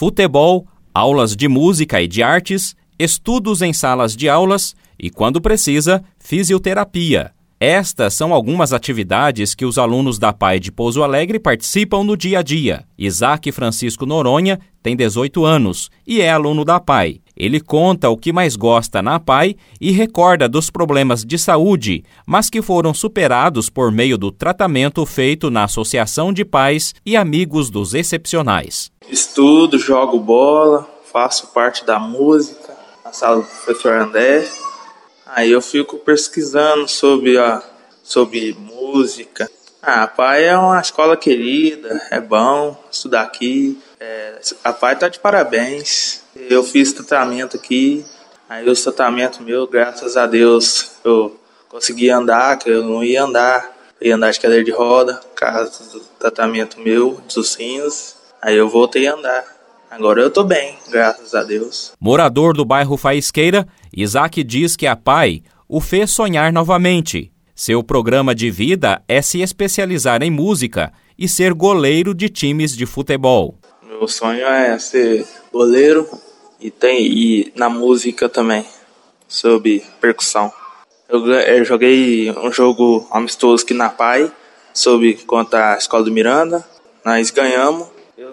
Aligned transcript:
futebol, 0.00 0.66
aulas 0.94 1.36
de 1.36 1.46
música 1.46 2.00
e 2.00 2.08
de 2.08 2.22
artes, 2.22 2.74
estudos 2.98 3.60
em 3.60 3.70
salas 3.70 4.16
de 4.16 4.30
aulas 4.30 4.74
e, 4.98 5.10
quando 5.10 5.42
precisa, 5.42 6.02
fisioterapia. 6.18 7.34
Estas 7.62 8.14
são 8.14 8.32
algumas 8.32 8.72
atividades 8.72 9.54
que 9.54 9.66
os 9.66 9.76
alunos 9.76 10.18
da 10.18 10.32
PAI 10.32 10.58
de 10.58 10.72
Pouso 10.72 11.02
Alegre 11.02 11.38
participam 11.38 12.02
no 12.02 12.16
dia 12.16 12.38
a 12.38 12.42
dia. 12.42 12.86
Isaac 12.96 13.52
Francisco 13.52 14.06
Noronha 14.06 14.58
tem 14.82 14.96
18 14.96 15.44
anos 15.44 15.90
e 16.06 16.22
é 16.22 16.30
aluno 16.30 16.64
da 16.64 16.80
PAI. 16.80 17.20
Ele 17.36 17.60
conta 17.60 18.08
o 18.08 18.16
que 18.16 18.32
mais 18.32 18.56
gosta 18.56 19.02
na 19.02 19.20
PAI 19.20 19.56
e 19.78 19.90
recorda 19.90 20.48
dos 20.48 20.70
problemas 20.70 21.22
de 21.22 21.36
saúde, 21.36 22.02
mas 22.24 22.48
que 22.48 22.62
foram 22.62 22.94
superados 22.94 23.68
por 23.68 23.92
meio 23.92 24.16
do 24.16 24.32
tratamento 24.32 25.04
feito 25.04 25.50
na 25.50 25.64
Associação 25.64 26.32
de 26.32 26.46
Pais 26.46 26.94
e 27.04 27.14
Amigos 27.14 27.68
dos 27.68 27.92
Excepcionais. 27.92 28.90
Estudo, 29.06 29.78
jogo 29.78 30.18
bola, 30.18 30.88
faço 31.12 31.48
parte 31.48 31.84
da 31.84 31.98
música, 31.98 32.74
na 33.04 33.12
sala 33.12 33.42
do 33.42 33.46
professor 33.46 33.92
André 34.00 34.48
Aí 35.34 35.50
eu 35.50 35.62
fico 35.62 35.98
pesquisando 35.98 36.88
sobre 36.88 37.36
sobre 38.02 38.52
música. 38.58 39.48
Ah, 39.80 40.02
a 40.02 40.06
PAI 40.08 40.46
é 40.46 40.58
uma 40.58 40.80
escola 40.80 41.16
querida, 41.16 42.02
é 42.10 42.20
bom 42.20 42.76
estudar 42.90 43.22
aqui. 43.22 43.80
É, 43.98 44.40
a 44.64 44.72
PAI 44.72 44.96
tá 44.96 45.08
de 45.08 45.18
parabéns. 45.20 46.22
Eu 46.34 46.64
fiz 46.64 46.92
tratamento 46.92 47.56
aqui. 47.56 48.04
Aí 48.48 48.68
o 48.68 48.74
tratamento 48.74 49.42
meu, 49.42 49.66
graças 49.66 50.16
a 50.16 50.26
Deus, 50.26 50.96
eu 51.04 51.38
consegui 51.68 52.10
andar, 52.10 52.58
que 52.58 52.68
eu 52.68 52.82
não 52.82 53.04
ia 53.04 53.22
andar. 53.22 53.76
Eu 54.00 54.08
ia 54.08 54.16
andar 54.16 54.32
de 54.32 54.40
cadeira 54.40 54.64
de 54.64 54.72
roda, 54.72 55.20
causa 55.36 55.84
do 55.92 56.00
tratamento 56.18 56.80
meu, 56.80 57.20
dos 57.32 57.54
rins. 57.54 58.16
Aí 58.42 58.56
eu 58.56 58.68
voltei 58.68 59.06
a 59.06 59.14
andar. 59.14 59.59
Agora 59.90 60.22
eu 60.22 60.30
tô 60.30 60.44
bem, 60.44 60.78
graças 60.88 61.34
a 61.34 61.42
Deus. 61.42 61.92
Morador 62.00 62.54
do 62.54 62.64
bairro 62.64 62.96
Faisqueira, 62.96 63.66
Isaac 63.92 64.44
diz 64.44 64.76
que 64.76 64.86
a 64.86 64.94
pai 64.94 65.42
o 65.68 65.80
fez 65.80 66.12
sonhar 66.12 66.52
novamente. 66.52 67.32
Seu 67.56 67.82
programa 67.82 68.32
de 68.32 68.52
vida 68.52 69.02
é 69.08 69.20
se 69.20 69.42
especializar 69.42 70.22
em 70.22 70.30
música 70.30 70.92
e 71.18 71.28
ser 71.28 71.52
goleiro 71.52 72.14
de 72.14 72.28
times 72.28 72.76
de 72.76 72.86
futebol. 72.86 73.58
Meu 73.82 74.06
sonho 74.06 74.46
é 74.46 74.78
ser 74.78 75.26
goleiro 75.52 76.08
e 76.60 76.70
tem 76.70 77.04
e 77.06 77.52
na 77.56 77.68
música 77.68 78.28
também, 78.28 78.64
sobre 79.26 79.82
percussão. 80.00 80.52
Eu, 81.08 81.26
eu 81.26 81.64
joguei 81.64 82.30
um 82.30 82.52
jogo 82.52 83.08
amistoso 83.10 83.64
aqui 83.64 83.74
na 83.74 83.90
PAI, 83.90 84.30
sobre 84.72 85.14
contra 85.26 85.74
a 85.74 85.76
Escola 85.76 86.04
do 86.04 86.12
Miranda. 86.12 86.64
Nós 87.04 87.30
ganhamos 87.30 87.88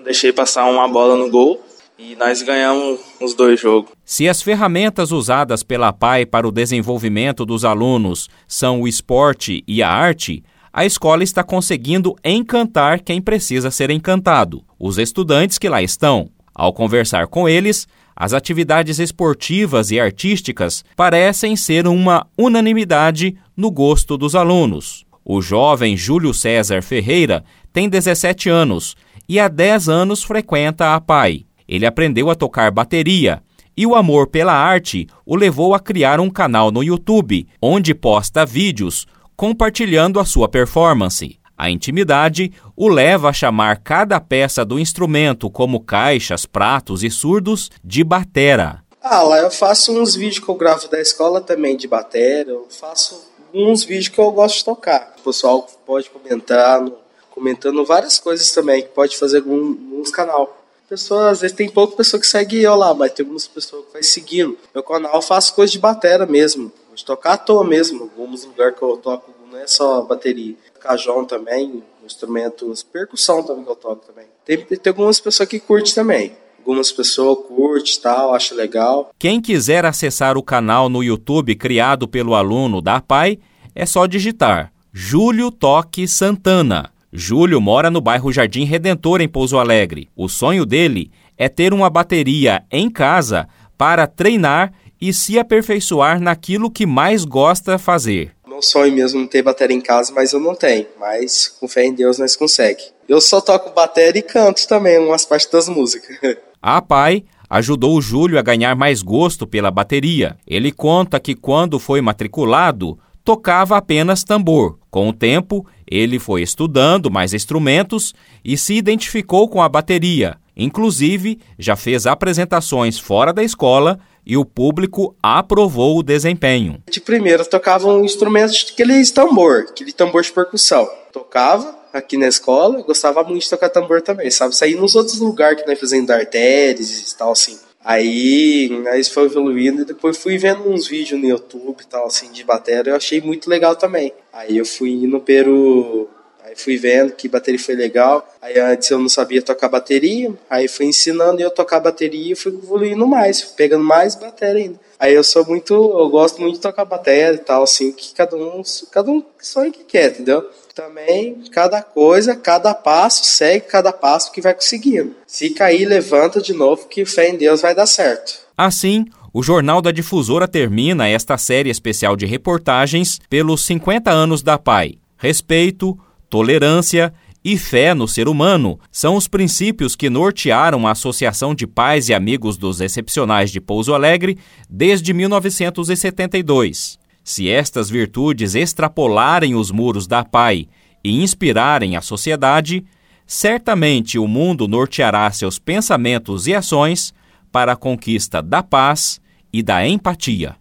não 0.00 0.04
deixei 0.04 0.32
passar 0.32 0.64
uma 0.64 0.88
bola 0.88 1.14
no 1.14 1.30
gol 1.30 1.62
e 1.98 2.16
nós 2.16 2.42
ganhamos 2.42 3.00
os 3.20 3.34
dois 3.34 3.60
jogos. 3.60 3.90
Se 4.02 4.26
as 4.26 4.40
ferramentas 4.40 5.12
usadas 5.12 5.62
pela 5.62 5.92
PAI 5.92 6.24
para 6.24 6.48
o 6.48 6.50
desenvolvimento 6.50 7.44
dos 7.44 7.66
alunos 7.66 8.28
são 8.48 8.80
o 8.80 8.88
esporte 8.88 9.62
e 9.68 9.82
a 9.82 9.90
arte, 9.90 10.42
a 10.72 10.86
escola 10.86 11.22
está 11.22 11.44
conseguindo 11.44 12.16
encantar 12.24 13.00
quem 13.00 13.20
precisa 13.20 13.70
ser 13.70 13.90
encantado, 13.90 14.64
os 14.78 14.96
estudantes 14.96 15.58
que 15.58 15.68
lá 15.68 15.82
estão. 15.82 16.30
Ao 16.54 16.72
conversar 16.72 17.26
com 17.26 17.46
eles, 17.46 17.86
as 18.16 18.32
atividades 18.32 18.98
esportivas 18.98 19.90
e 19.90 20.00
artísticas 20.00 20.82
parecem 20.96 21.56
ser 21.56 21.86
uma 21.86 22.26
unanimidade 22.38 23.36
no 23.54 23.70
gosto 23.70 24.16
dos 24.16 24.34
alunos. 24.34 25.04
O 25.22 25.42
jovem 25.42 25.96
Júlio 25.96 26.32
César 26.32 26.82
Ferreira 26.82 27.44
tem 27.72 27.88
17 27.88 28.48
anos 28.48 28.96
e 29.30 29.38
há 29.38 29.46
10 29.46 29.88
anos 29.88 30.24
frequenta 30.24 30.92
a 30.92 31.00
PAI. 31.00 31.46
Ele 31.68 31.86
aprendeu 31.86 32.30
a 32.30 32.34
tocar 32.34 32.72
bateria 32.72 33.40
e 33.76 33.86
o 33.86 33.94
amor 33.94 34.26
pela 34.26 34.52
arte 34.52 35.06
o 35.24 35.36
levou 35.36 35.72
a 35.72 35.78
criar 35.78 36.18
um 36.18 36.28
canal 36.28 36.72
no 36.72 36.82
YouTube, 36.82 37.46
onde 37.62 37.94
posta 37.94 38.44
vídeos 38.44 39.06
compartilhando 39.36 40.18
a 40.18 40.24
sua 40.24 40.48
performance. 40.48 41.38
A 41.56 41.70
intimidade 41.70 42.52
o 42.76 42.88
leva 42.88 43.28
a 43.28 43.32
chamar 43.32 43.76
cada 43.76 44.20
peça 44.20 44.64
do 44.64 44.80
instrumento, 44.80 45.48
como 45.48 45.78
caixas, 45.78 46.44
pratos 46.44 47.04
e 47.04 47.08
surdos, 47.08 47.70
de 47.84 48.02
batera. 48.02 48.82
Ah, 49.00 49.22
lá 49.22 49.38
eu 49.38 49.50
faço 49.52 49.96
uns 49.96 50.16
vídeos 50.16 50.40
que 50.40 50.48
eu 50.48 50.56
gravo 50.56 50.88
da 50.88 51.00
escola 51.00 51.40
também 51.40 51.76
de 51.76 51.86
batera, 51.86 52.50
eu 52.50 52.66
faço 52.68 53.30
uns 53.54 53.84
vídeos 53.84 54.08
que 54.08 54.18
eu 54.18 54.32
gosto 54.32 54.58
de 54.58 54.64
tocar. 54.64 55.14
O 55.20 55.22
pessoal 55.22 55.68
pode 55.86 56.10
comentar 56.10 56.80
no 56.80 56.98
comentando 57.40 57.84
várias 57.86 58.18
coisas 58.18 58.50
também, 58.52 58.82
que 58.82 58.88
pode 58.88 59.16
fazer 59.16 59.38
alguns 59.38 60.10
canal. 60.10 60.58
Pessoas, 60.86 61.26
às 61.26 61.40
vezes 61.40 61.56
tem 61.56 61.70
pouca 61.70 61.96
pessoa 61.96 62.20
que 62.20 62.26
segue 62.26 62.62
eu 62.62 62.74
lá, 62.74 62.92
mas 62.92 63.12
tem 63.12 63.24
algumas 63.24 63.46
pessoas 63.46 63.86
que 63.86 63.92
vai 63.94 64.02
seguindo. 64.02 64.58
Meu 64.74 64.82
canal 64.82 65.22
faço 65.22 65.54
coisa 65.54 65.72
de 65.72 65.78
batera 65.78 66.26
mesmo, 66.26 66.70
de 66.94 67.04
tocar 67.04 67.34
à 67.34 67.38
toa 67.38 67.64
mesmo. 67.64 68.02
Alguns 68.02 68.44
lugares 68.44 68.76
que 68.76 68.82
eu 68.82 68.96
toco 68.96 69.32
não 69.50 69.58
é 69.58 69.66
só 69.66 70.02
bateria. 70.02 70.54
Cajão 70.80 71.24
também, 71.24 71.82
instrumentos, 72.04 72.82
percussão 72.82 73.42
também 73.42 73.64
que 73.64 73.70
eu 73.70 73.76
toco 73.76 74.04
também. 74.04 74.26
Tem, 74.44 74.58
tem 74.58 74.90
algumas 74.90 75.20
pessoas 75.20 75.48
que 75.48 75.60
curtem 75.60 75.94
também. 75.94 76.36
Algumas 76.58 76.90
pessoas 76.90 77.38
curtem 77.46 77.94
tal, 78.02 78.34
acham 78.34 78.56
legal. 78.56 79.10
Quem 79.18 79.40
quiser 79.40 79.86
acessar 79.86 80.36
o 80.36 80.42
canal 80.42 80.88
no 80.88 81.04
YouTube 81.04 81.54
criado 81.54 82.08
pelo 82.08 82.34
aluno 82.34 82.82
da 82.82 83.00
PAI, 83.00 83.38
é 83.74 83.86
só 83.86 84.06
digitar 84.06 84.72
Júlio 84.92 85.52
Toque 85.52 86.08
Santana. 86.08 86.90
Júlio 87.12 87.60
mora 87.60 87.90
no 87.90 88.00
bairro 88.00 88.32
Jardim 88.32 88.64
Redentor, 88.64 89.20
em 89.20 89.28
Pouso 89.28 89.58
Alegre. 89.58 90.08
O 90.14 90.28
sonho 90.28 90.64
dele 90.64 91.10
é 91.36 91.48
ter 91.48 91.72
uma 91.72 91.90
bateria 91.90 92.62
em 92.70 92.88
casa 92.88 93.48
para 93.76 94.06
treinar 94.06 94.72
e 95.00 95.12
se 95.12 95.38
aperfeiçoar 95.38 96.20
naquilo 96.20 96.70
que 96.70 96.86
mais 96.86 97.24
gosta 97.24 97.78
fazer. 97.78 98.32
Meu 98.46 98.62
sonho 98.62 98.92
mesmo 98.92 99.24
é 99.24 99.26
ter 99.26 99.42
bateria 99.42 99.76
em 99.76 99.80
casa, 99.80 100.12
mas 100.14 100.32
eu 100.32 100.38
não 100.38 100.54
tenho. 100.54 100.86
Mas 101.00 101.48
com 101.48 101.66
fé 101.66 101.84
em 101.84 101.94
Deus 101.94 102.18
nós 102.18 102.36
consegue. 102.36 102.82
Eu 103.08 103.20
só 103.20 103.40
toco 103.40 103.74
bateria 103.74 104.20
e 104.20 104.22
canto 104.22 104.68
também 104.68 104.98
umas 104.98 105.24
partes 105.24 105.50
das 105.50 105.68
músicas. 105.68 106.16
A 106.62 106.82
pai 106.82 107.24
ajudou 107.48 107.96
o 107.96 108.02
Júlio 108.02 108.38
a 108.38 108.42
ganhar 108.42 108.76
mais 108.76 109.02
gosto 109.02 109.46
pela 109.46 109.70
bateria. 109.70 110.36
Ele 110.46 110.70
conta 110.70 111.18
que 111.18 111.34
quando 111.34 111.80
foi 111.80 112.00
matriculado, 112.00 112.98
tocava 113.24 113.76
apenas 113.76 114.22
tambor. 114.22 114.78
Com 114.90 115.08
o 115.08 115.12
tempo, 115.12 115.66
ele 115.90 116.18
foi 116.18 116.42
estudando 116.42 117.10
mais 117.10 117.34
instrumentos 117.34 118.14
e 118.44 118.56
se 118.56 118.74
identificou 118.74 119.48
com 119.48 119.60
a 119.60 119.68
bateria. 119.68 120.36
Inclusive, 120.56 121.40
já 121.58 121.74
fez 121.74 122.06
apresentações 122.06 122.98
fora 122.98 123.32
da 123.32 123.42
escola 123.42 123.98
e 124.24 124.36
o 124.36 124.44
público 124.44 125.16
aprovou 125.22 125.98
o 125.98 126.02
desempenho. 126.02 126.82
De 126.90 127.00
primeiro, 127.00 127.44
tocava 127.44 127.88
um 127.88 128.04
instrumento, 128.04 128.52
aquele 128.72 129.04
tambor, 129.06 129.66
aquele 129.70 129.92
tambor 129.92 130.22
de 130.22 130.30
percussão. 130.30 130.88
Tocava 131.12 131.78
aqui 131.92 132.16
na 132.16 132.28
escola, 132.28 132.82
gostava 132.82 133.24
muito 133.24 133.42
de 133.42 133.50
tocar 133.50 133.70
tambor 133.70 134.02
também, 134.02 134.30
sabe? 134.30 134.54
Sair 134.54 134.76
nos 134.76 134.94
outros 134.94 135.18
lugares 135.18 135.60
que 135.60 135.68
nós 135.68 135.80
fazendo 135.80 136.10
artérias 136.10 137.10
e 137.10 137.16
tal, 137.16 137.32
assim. 137.32 137.58
Aí, 137.82 138.70
aí 138.88 139.02
foi 139.04 139.24
evoluindo 139.24 139.82
e 139.82 139.86
depois 139.86 140.18
fui 140.18 140.36
vendo 140.36 140.68
uns 140.68 140.86
vídeos 140.86 141.18
no 141.18 141.26
YouTube 141.26 141.80
e 141.80 141.86
tal, 141.86 142.06
assim, 142.06 142.30
de 142.30 142.44
bateria, 142.44 142.92
eu 142.92 142.96
achei 142.96 143.20
muito 143.20 143.48
legal 143.48 143.74
também. 143.74 144.12
Aí 144.32 144.58
eu 144.58 144.66
fui 144.66 144.90
indo 144.90 145.18
pelo... 145.20 146.08
Aí 146.50 146.56
fui 146.56 146.76
vendo 146.76 147.12
que 147.12 147.28
bateria 147.28 147.60
foi 147.60 147.76
legal. 147.76 148.28
Aí 148.42 148.58
antes 148.58 148.90
eu 148.90 148.98
não 148.98 149.08
sabia 149.08 149.40
tocar 149.40 149.68
bateria, 149.68 150.34
aí 150.50 150.66
fui 150.66 150.86
ensinando 150.86 151.40
eu 151.40 151.48
tocar 151.48 151.78
bateria 151.78 152.32
e 152.32 152.34
fui 152.34 152.52
evoluindo 152.52 153.06
mais, 153.06 153.42
pegando 153.42 153.84
mais 153.84 154.16
bateria 154.16 154.64
ainda. 154.64 154.80
Aí 154.98 155.14
eu 155.14 155.22
sou 155.22 155.46
muito, 155.46 155.72
eu 155.72 156.08
gosto 156.10 156.42
muito 156.42 156.56
de 156.56 156.60
tocar 156.60 156.84
bateria 156.84 157.34
e 157.34 157.38
tal, 157.38 157.62
assim, 157.62 157.92
que 157.92 158.12
cada 158.12 158.36
um, 158.36 158.62
cada 158.90 159.10
um 159.12 159.24
sonha 159.40 159.70
que 159.70 159.84
quer, 159.84 160.10
entendeu? 160.10 160.44
Também, 160.74 161.40
cada 161.52 161.82
coisa, 161.82 162.34
cada 162.34 162.74
passo, 162.74 163.24
segue 163.24 163.66
cada 163.66 163.92
passo 163.92 164.32
que 164.32 164.40
vai 164.40 164.52
conseguindo. 164.52 165.14
Se 165.28 165.50
cair, 165.50 165.86
levanta 165.86 166.40
de 166.40 166.52
novo, 166.52 166.88
que 166.88 167.04
fé 167.04 167.28
em 167.28 167.36
Deus 167.36 167.60
vai 167.60 167.76
dar 167.76 167.86
certo. 167.86 168.40
Assim, 168.56 169.04
o 169.32 169.40
Jornal 169.40 169.80
da 169.80 169.92
Difusora 169.92 170.48
termina 170.48 171.08
esta 171.08 171.38
série 171.38 171.70
especial 171.70 172.16
de 172.16 172.26
reportagens 172.26 173.20
pelos 173.30 173.64
50 173.64 174.10
anos 174.10 174.42
da 174.42 174.58
PAI. 174.58 174.98
Respeito, 175.16 175.96
tolerância 176.30 177.12
e 177.44 177.58
fé 177.58 177.92
no 177.92 178.06
ser 178.06 178.28
humano 178.28 178.78
são 178.92 179.16
os 179.16 179.26
princípios 179.26 179.96
que 179.96 180.08
nortearam 180.08 180.86
a 180.86 180.92
Associação 180.92 181.54
de 181.54 181.66
Pais 181.66 182.08
e 182.08 182.14
Amigos 182.14 182.56
dos 182.56 182.80
Excepcionais 182.80 183.50
de 183.50 183.60
Pouso 183.60 183.92
Alegre 183.92 184.38
desde 184.68 185.12
1972. 185.12 186.98
Se 187.24 187.50
estas 187.50 187.90
virtudes 187.90 188.54
extrapolarem 188.54 189.54
os 189.54 189.70
muros 189.70 190.06
da 190.06 190.24
PAI 190.24 190.68
e 191.02 191.22
inspirarem 191.22 191.96
a 191.96 192.00
sociedade, 192.00 192.84
certamente 193.26 194.18
o 194.18 194.28
mundo 194.28 194.68
norteará 194.68 195.30
seus 195.32 195.58
pensamentos 195.58 196.46
e 196.46 196.54
ações 196.54 197.12
para 197.50 197.72
a 197.72 197.76
conquista 197.76 198.40
da 198.40 198.62
paz 198.62 199.20
e 199.52 199.62
da 199.62 199.86
empatia. 199.86 200.59